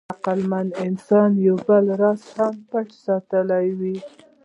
[0.13, 3.81] عقلمن انسان یو بل راز هم پټ ساتلی و.